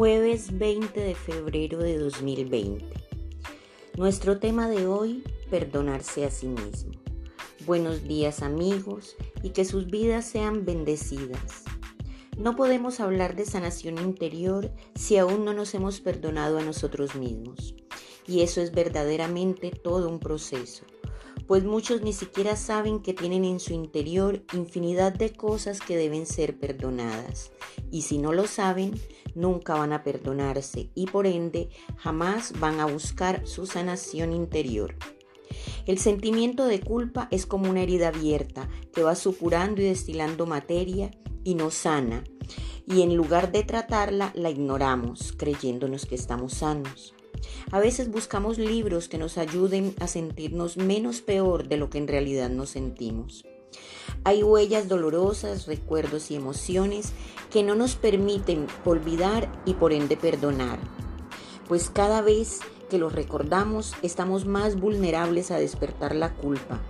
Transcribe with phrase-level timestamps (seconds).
[0.00, 2.86] Jueves 20 de febrero de 2020.
[3.98, 6.92] Nuestro tema de hoy, perdonarse a sí mismo.
[7.66, 11.64] Buenos días amigos y que sus vidas sean bendecidas.
[12.38, 17.74] No podemos hablar de sanación interior si aún no nos hemos perdonado a nosotros mismos.
[18.26, 20.86] Y eso es verdaderamente todo un proceso
[21.50, 26.24] pues muchos ni siquiera saben que tienen en su interior infinidad de cosas que deben
[26.24, 27.50] ser perdonadas.
[27.90, 28.92] Y si no lo saben,
[29.34, 34.94] nunca van a perdonarse y por ende jamás van a buscar su sanación interior.
[35.86, 41.10] El sentimiento de culpa es como una herida abierta que va supurando y destilando materia
[41.44, 42.24] y no sana.
[42.86, 47.14] Y en lugar de tratarla, la ignoramos, creyéndonos que estamos sanos.
[47.70, 52.08] A veces buscamos libros que nos ayuden a sentirnos menos peor de lo que en
[52.08, 53.44] realidad nos sentimos.
[54.24, 57.12] Hay huellas dolorosas, recuerdos y emociones
[57.50, 60.78] que no nos permiten olvidar y por ende perdonar,
[61.68, 66.80] pues cada vez que los recordamos estamos más vulnerables a despertar la culpa.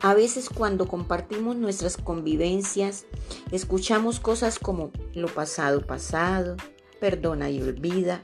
[0.00, 3.06] A veces cuando compartimos nuestras convivencias,
[3.52, 6.56] escuchamos cosas como lo pasado pasado,
[7.00, 8.22] perdona y olvida,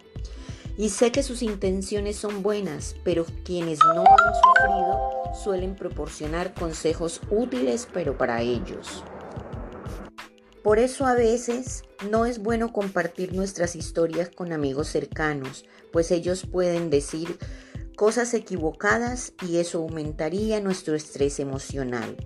[0.80, 7.20] y sé que sus intenciones son buenas, pero quienes no han sufrido suelen proporcionar consejos
[7.28, 9.04] útiles, pero para ellos.
[10.62, 16.46] Por eso a veces no es bueno compartir nuestras historias con amigos cercanos, pues ellos
[16.50, 17.36] pueden decir
[17.94, 22.16] cosas equivocadas y eso aumentaría nuestro estrés emocional.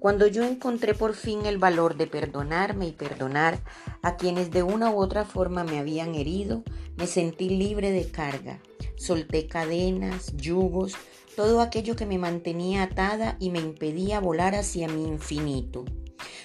[0.00, 3.58] Cuando yo encontré por fin el valor de perdonarme y perdonar
[4.00, 6.62] a quienes de una u otra forma me habían herido,
[6.96, 8.60] me sentí libre de carga.
[8.96, 10.94] Solté cadenas, yugos,
[11.34, 15.84] todo aquello que me mantenía atada y me impedía volar hacia mi infinito.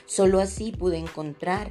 [0.08, 1.70] Solo así pude encontrar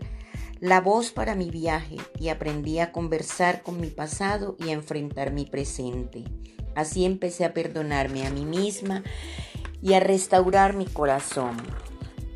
[0.61, 5.33] la voz para mi viaje y aprendí a conversar con mi pasado y a enfrentar
[5.33, 6.23] mi presente.
[6.77, 9.03] Así empecé a perdonarme a mí misma
[9.83, 11.57] y a restaurar mi corazón.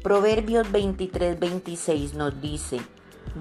[0.03, 2.81] Proverbios 23-26 nos dice,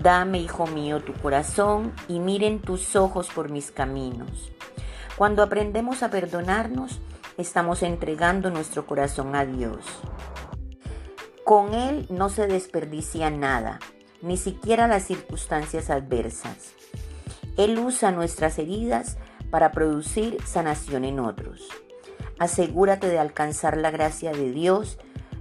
[0.02, 4.52] Dame, hijo mío, tu corazón y miren tus ojos por mis caminos.
[5.18, 7.00] Cuando aprendemos a perdonarnos,
[7.38, 9.86] estamos entregando nuestro corazón a Dios.
[11.46, 13.80] Con Él no se desperdicia nada,
[14.22, 16.74] ni siquiera las circunstancias adversas.
[17.58, 19.18] Él usa nuestras heridas
[19.50, 21.70] para producir sanación en otros.
[22.40, 25.00] Asegúrate de alcanzar la gracia de Dios,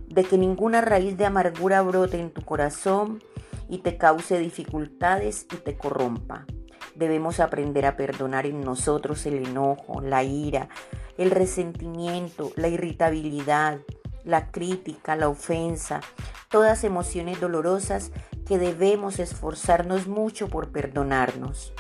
[0.09, 3.22] de que ninguna raíz de amargura brote en tu corazón
[3.69, 6.47] y te cause dificultades y te corrompa.
[6.94, 10.69] Debemos aprender a perdonar en nosotros el enojo, la ira,
[11.19, 13.81] el resentimiento, la irritabilidad,
[14.25, 16.00] la crítica, la ofensa,
[16.49, 18.12] todas emociones dolorosas
[18.47, 21.72] que debemos esforzarnos mucho por perdonarnos.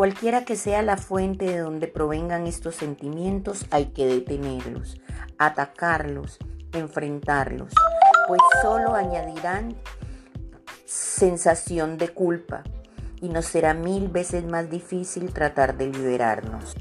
[0.00, 4.98] Cualquiera que sea la fuente de donde provengan estos sentimientos, hay que detenerlos,
[5.36, 6.38] atacarlos,
[6.72, 7.74] enfrentarlos,
[8.26, 9.76] pues solo añadirán
[10.86, 12.64] sensación de culpa
[13.20, 16.74] y nos será mil veces más difícil tratar de liberarnos.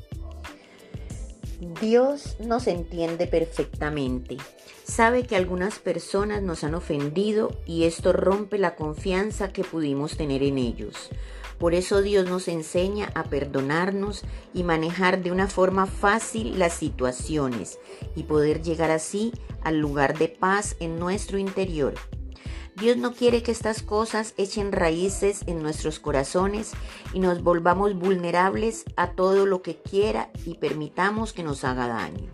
[1.81, 4.37] Dios nos entiende perfectamente.
[4.85, 10.41] Sabe que algunas personas nos han ofendido y esto rompe la confianza que pudimos tener
[10.41, 11.09] en ellos.
[11.59, 17.79] Por eso Dios nos enseña a perdonarnos y manejar de una forma fácil las situaciones
[18.15, 21.93] y poder llegar así al lugar de paz en nuestro interior.
[22.79, 26.71] Dios no quiere que estas cosas echen raíces en nuestros corazones
[27.13, 32.31] y nos volvamos vulnerables a todo lo que quiera y permitamos que nos haga daño.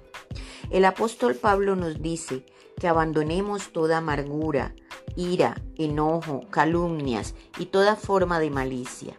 [0.70, 2.46] El apóstol Pablo nos dice
[2.80, 4.76] que abandonemos toda amargura,
[5.16, 9.16] ira, enojo, calumnias y toda forma de malicia.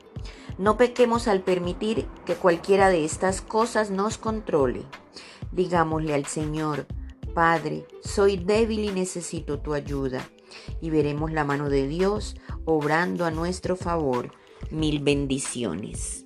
[0.58, 4.84] No pequemos al permitir que cualquiera de estas cosas nos controle.
[5.52, 6.86] Digámosle al Señor,
[7.34, 10.26] Padre, soy débil y necesito tu ayuda.
[10.81, 14.31] Y veremos la mano de Dios obrando a nuestro favor.
[14.70, 16.25] Mil bendiciones.